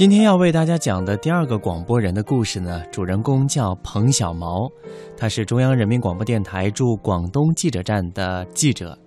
[0.00, 4.66] 今天要为大家讲的第二个广播人的故事呢，主人公叫彭小毛，
[5.14, 8.98] 他是中央人民广播电台驻广东记者站的记者。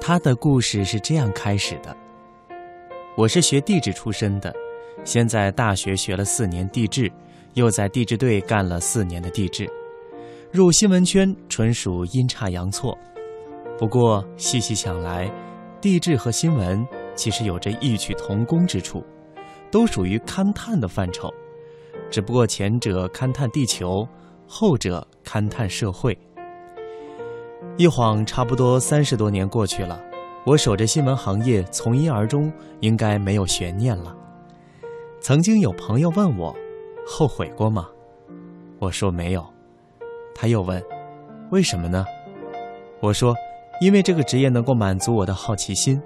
[0.00, 1.96] 他的故事是这样开始的：
[3.16, 4.52] 我是学地质出身的，
[5.04, 7.08] 先在大学学了四年地质，
[7.54, 9.70] 又在地质队干了四年的地质，
[10.50, 12.98] 入新闻圈纯属阴差阳错。
[13.78, 15.30] 不过细细想来，
[15.80, 16.84] 地质和新闻
[17.14, 19.00] 其实有着异曲同工之处。
[19.70, 21.32] 都属于勘探的范畴，
[22.10, 24.06] 只不过前者勘探地球，
[24.46, 26.16] 后者勘探社会。
[27.76, 30.00] 一晃差不多三十多年过去了，
[30.44, 34.16] 我守着新闻行业从一而终，应该没有悬念了。
[35.20, 36.56] 曾经有朋友问我，
[37.06, 37.88] 后悔过吗？
[38.78, 39.44] 我说没有。
[40.34, 40.82] 他又问，
[41.50, 42.04] 为什么呢？
[43.00, 43.34] 我说，
[43.80, 46.00] 因为这个职业能够满足我的好奇心。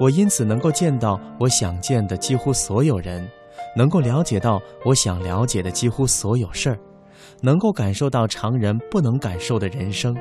[0.00, 3.28] 我因此能够见到我想见的几乎所有人，
[3.76, 6.78] 能够了解到我想了解的几乎所有事儿，
[7.42, 10.16] 能够感受到常人不能感受的人生。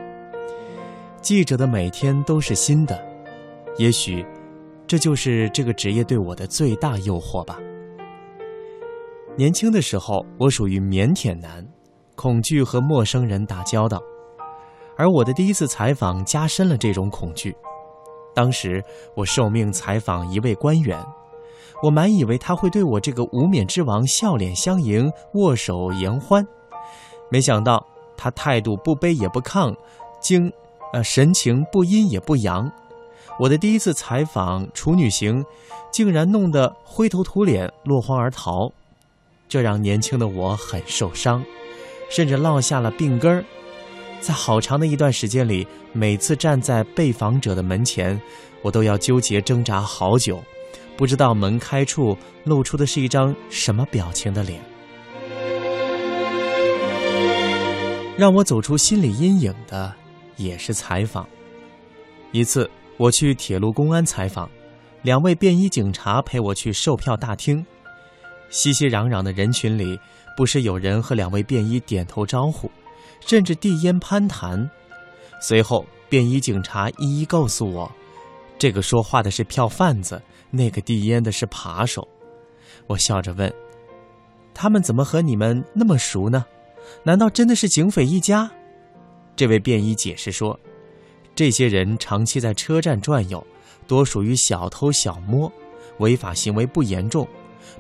[1.22, 3.02] 记者的每天都是新的，
[3.78, 4.26] 也许，
[4.86, 7.58] 这就是这个职业对我的最大诱惑吧。
[9.38, 11.66] 年轻的时候，我属于腼腆男，
[12.16, 14.02] 恐惧和陌生人打交道，
[14.98, 17.56] 而我的第一次采访加深了这种恐惧。
[18.40, 18.82] 当时
[19.16, 20.98] 我受命采访一位官员，
[21.84, 26.48] 我满以为他会对我这个无冕之王笑脸相迎、握手言欢，
[27.30, 29.76] 没想到他态度不卑也不亢，
[30.22, 30.50] 竟，
[30.94, 32.72] 呃，神情不阴也不阳。
[33.38, 35.44] 我的第一次采访处女行，
[35.92, 38.72] 竟然弄得灰头土脸、落荒而逃，
[39.50, 41.44] 这让年轻的我很受伤，
[42.10, 43.44] 甚至落下了病根儿。
[44.22, 48.20] 在好长的一段时间里，每次站在被访者的门前，
[48.62, 50.44] 我都要纠结挣扎好久，
[50.98, 54.60] 不知道门开处露出的是一张什么表情的脸。
[58.18, 59.94] 让我走出心理阴影的，
[60.36, 61.26] 也是采访。
[62.34, 64.50] 一次，我去铁路公安采访，
[65.02, 67.66] 两位便衣警察陪我去售票大厅，
[68.50, 69.98] 熙熙攘攘的人群里，
[70.36, 72.69] 不时有人和两位便衣点头招呼。
[73.26, 74.70] 甚至递烟攀谈，
[75.42, 77.92] 随后便衣警察一一告诉我，
[78.58, 82.08] 这个说话的是票贩子，那个递烟的是扒手。
[82.88, 83.54] 我笑着问
[84.54, 86.46] ：“他们怎么和你们那么熟呢？
[87.04, 88.50] 难道真的是警匪一家？”
[89.36, 90.60] 这位便衣解释说
[91.36, 93.46] ：“这些人长期在车站转悠，
[93.88, 95.52] 多属于小偷小摸，
[96.00, 97.28] 违法行为不严重。”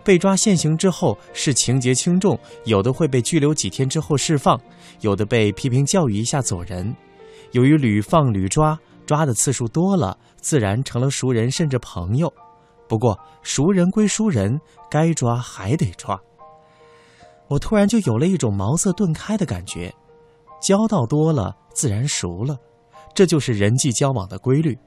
[0.03, 4.59] 被抓现行之后是情节轻重，有的会被拘留几天之后释放，
[5.01, 6.95] 有的被批评教育一下走人。
[7.51, 12.31] 由于屡放屡抓，抓的次数多了，自然成了熟人甚至朋友。
[12.87, 16.19] 不过熟人归熟人，该抓还得抓。
[17.47, 19.93] 我突然就有了一种茅塞顿开的感觉，
[20.61, 22.57] 交道多了自然熟了，
[23.13, 24.77] 这就是人际交往的规律。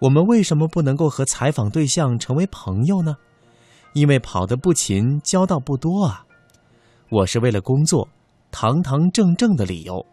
[0.00, 3.16] 我们为什么不能够和采访对象成为朋友呢？
[3.94, 6.26] 因为跑得不勤，交道不多啊。
[7.10, 8.08] 我是为了工作，
[8.50, 10.04] 堂堂正正的理由，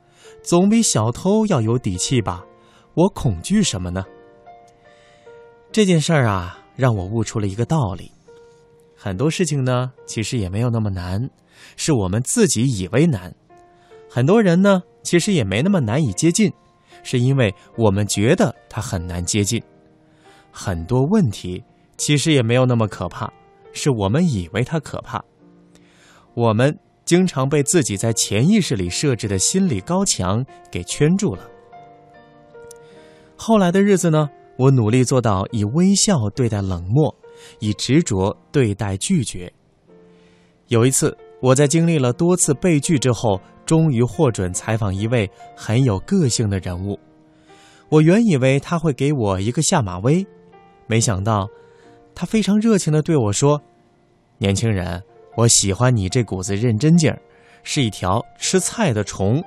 [0.43, 2.45] 总比小偷要有底气吧？
[2.93, 4.05] 我恐惧什么呢？
[5.71, 8.11] 这件事儿啊，让我悟出了一个道理：
[8.95, 11.29] 很多事情呢，其实也没有那么难，
[11.75, 13.31] 是我们自己以为难；
[14.09, 16.51] 很多人呢，其实也没那么难以接近，
[17.01, 19.59] 是因为我们觉得他很难接近；
[20.51, 21.63] 很多问题
[21.97, 23.31] 其实也没有那么可怕。
[23.73, 25.23] 是我们以为它可怕，
[26.33, 31.47] 我们经常被自己在潜意识里设置的心理高墙给圈住了。
[33.35, 37.15] 后来的日子呢，我努力做到以微笑对待冷漠，
[37.59, 39.51] 以执着对待拒绝。
[40.67, 46.99] 有一次，我在经历了多次被拒之后，终于获准采访一位很有个性的人物。
[47.89, 50.25] 我原以为他会给我一个下马威，
[50.87, 51.49] 没想到。
[52.13, 53.61] 他非常热情地对我说
[54.37, 55.01] ：“年轻人，
[55.35, 57.19] 我喜欢你这股子认真劲儿，
[57.63, 59.43] 是一条吃菜的虫。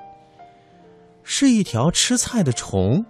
[1.23, 3.03] 是一条吃菜的虫，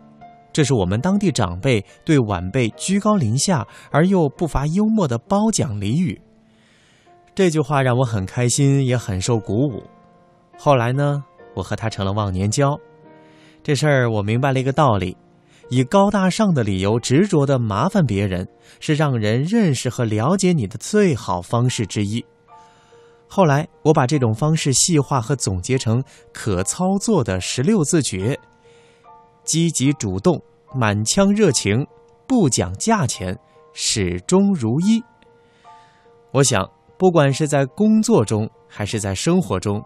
[0.54, 6.22] 这是我们当地长辈对晚辈居高临下而又不乏幽默的褒奖俚语。
[7.34, 9.84] 这句话让我很开心，也很受鼓舞。
[10.58, 11.22] 后来呢，
[11.56, 12.80] 我和他成了忘年交。
[13.62, 15.18] 这事儿我明白了一个道理。”
[15.70, 18.48] 以高大上的理由执着的麻烦别人，
[18.80, 22.24] 是让人认识和了解你的最好方式之一。
[23.28, 28.40] 后来，我把这种方式细化和总结成可操作的十六字诀：
[29.44, 30.40] 积极主动、
[30.74, 31.86] 满腔热情、
[32.28, 33.38] 不讲价钱、
[33.74, 35.04] 始终如一。
[36.32, 39.84] 我想，不管是在工作中还是在生活中，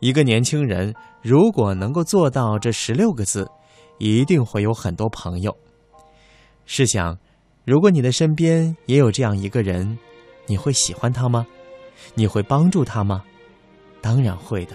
[0.00, 3.46] 一个年轻人如果能够做到这十六个字，
[4.00, 5.54] 一定会有很多朋友。
[6.64, 7.18] 试想，
[7.64, 9.98] 如果你的身边也有这样一个人，
[10.46, 11.46] 你会喜欢他吗？
[12.14, 13.22] 你会帮助他吗？
[14.00, 14.74] 当然会的。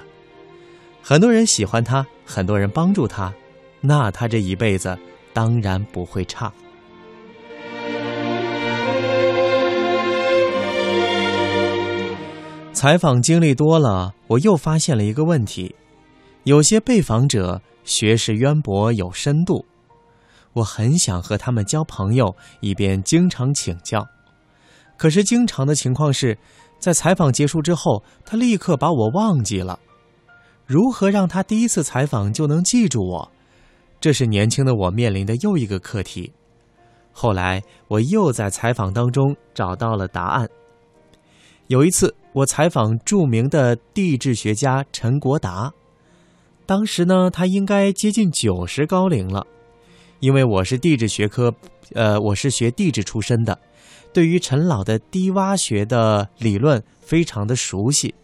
[1.01, 3.33] 很多人喜欢他，很多人帮助他，
[3.81, 4.95] 那他这一辈子
[5.33, 6.53] 当然不会差。
[12.73, 15.75] 采访经历多了，我又发现了一个问题：
[16.45, 19.65] 有些被访者学识渊博有深度，
[20.53, 24.07] 我很想和他们交朋友，以便经常请教。
[24.95, 26.37] 可是经常的情况是，
[26.77, 29.79] 在采访结束之后，他立刻把我忘记了。
[30.67, 33.31] 如何让他第一次采访就能记住我？
[33.99, 36.31] 这是年轻的我面临的又一个课题。
[37.11, 40.47] 后来我又在采访当中找到了答案。
[41.67, 45.73] 有一次，我采访著名的地质学家陈国达，
[46.65, 49.45] 当时呢，他应该接近九十高龄了。
[50.19, 51.53] 因为我是地质学科，
[51.93, 53.59] 呃，我是学地质出身的，
[54.11, 58.15] 对于陈老的低洼学的理论非常的熟悉，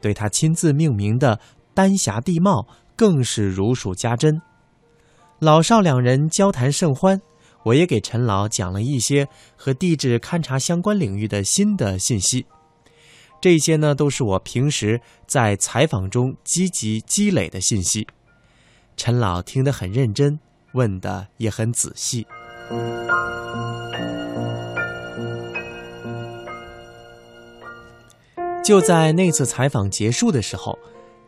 [0.00, 1.38] 对他亲自命名的
[1.72, 4.40] 丹霞地貌更是如数家珍。
[5.38, 7.20] 老少两人交谈甚欢，
[7.64, 12.46] 我也给陈老讲了一些和地质勘察相关领域的新的信息。
[13.44, 18.06] 这些呢，都是我平时在采访中积极积累的信息。
[18.96, 20.40] 陈老听得很认真，
[20.72, 22.26] 问的也很仔细。
[28.64, 30.78] 就在那次采访结束的时候，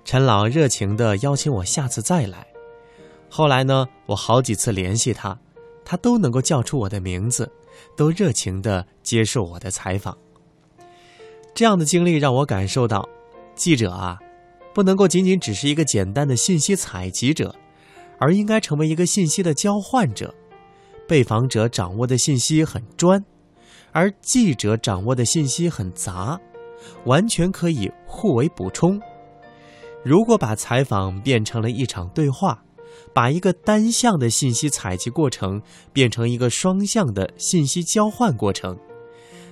[0.03, 2.47] 陈老热情的邀请我下次再来。
[3.29, 5.39] 后来呢，我好几次联系他，
[5.85, 7.53] 他都能够叫出我的名字，
[7.95, 10.17] 都热情的接受我的采访。
[11.57, 13.09] 这样的经历让我感受到，
[13.55, 14.19] 记者啊，
[14.75, 17.57] 不能够仅仅只是一个简单的信息采集者，
[18.19, 20.35] 而应该成为一个信息的交换者。
[21.09, 23.25] 被访者掌握的信息很专，
[23.93, 26.39] 而记者掌握的信息很杂，
[27.07, 29.01] 完全可以互为补充。
[30.05, 32.63] 如果把采访变成了一场对话，
[33.15, 35.63] 把一个单向的信息采集过程
[35.95, 38.77] 变成一个双向的信息交换过程，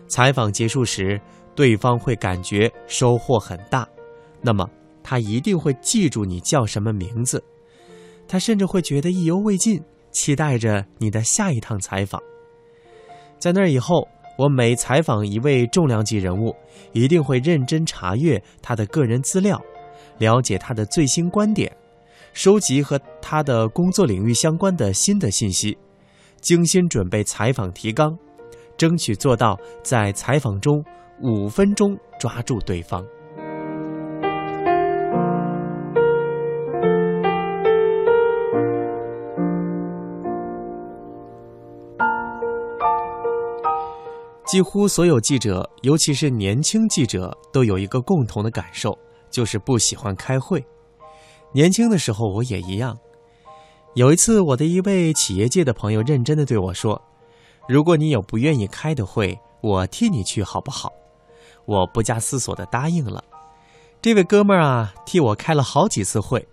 [0.07, 1.19] 采访结束时。
[1.55, 3.89] 对方会感觉收获很大，
[4.41, 4.69] 那么
[5.03, 7.43] 他一定会记住你叫什么名字，
[8.27, 12.21] 他甚至会觉得意犹未尽，期待着你的下一趟采访。
[13.39, 14.09] 在那以后，
[14.39, 16.55] 我每采访一位重量级人物，
[16.93, 19.61] 一定会认真查阅他的个人资料，
[20.19, 21.71] 了解他的最新观点，
[22.33, 25.77] 收集和他的工作领域相关的新的信息，
[26.41, 28.17] 精心准备采访提纲，
[28.77, 30.85] 争取做到在采访中。
[31.27, 33.03] 五分钟抓住对方。
[44.45, 48.95] 几乎所有记者，尤其是年轻记者，都有一个共同的感受，
[49.31, 50.63] 就是不喜欢开会。
[51.53, 52.95] 年轻的时候我也一样。
[53.95, 57.01] 有一次，我的一位企业界的朋友认真的对我说
[57.67, 60.93] ：“如果你有不愿意开的会，我替你去，好不好？”
[61.67, 63.23] 我不加思索的答应了。
[64.03, 66.47] 这位哥们儿啊，替我开了好几次会，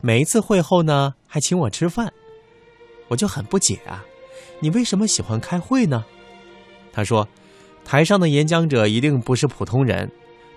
[0.00, 2.12] 每一次会后呢，还请我吃饭。
[3.08, 4.04] 我就很不解啊，
[4.60, 6.04] 你为什么喜欢开会呢？
[6.92, 7.26] 他说，
[7.84, 10.10] 台上的演讲者一定不是普通人，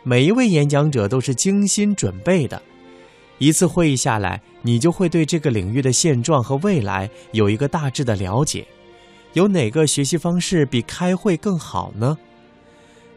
[0.04, 2.62] 每一位演讲者都是精心准备的。
[3.40, 8.68] 一次会议下来，你就会对这个领域的现状和未来有一个大致的了解。
[9.34, 12.18] 有哪个学习方式比开会更好呢？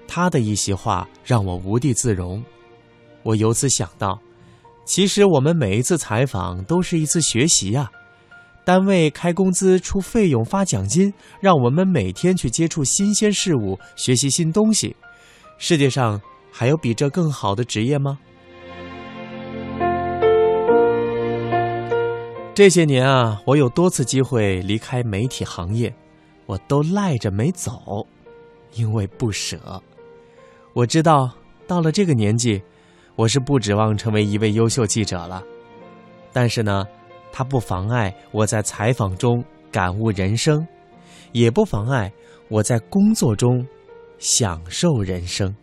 [0.08, 2.42] 他的一席话让我无地自容，
[3.22, 4.18] 我由此想到，
[4.84, 7.90] 其实我们每一次采访都是一次学习呀。
[8.64, 14.96] 单位开工资、出费用、发奖金，让我们每天去接触新鲜事物、学习新东西。
[15.56, 16.20] 世界上
[16.50, 18.18] 还有比这更好的职业吗？
[22.54, 25.94] 这些年啊，我有多次机会离开媒体行业，
[26.46, 28.06] 我都赖着没走，
[28.74, 29.80] 因为不舍。
[30.76, 31.30] 我知道，
[31.66, 32.60] 到了这个年纪，
[33.14, 35.42] 我是不指望成为一位优秀记者了。
[36.34, 36.86] 但是呢，
[37.32, 39.42] 它不妨碍我在采访中
[39.72, 40.68] 感悟人生，
[41.32, 42.12] 也不妨碍
[42.50, 43.66] 我在工作中
[44.18, 45.56] 享受人生。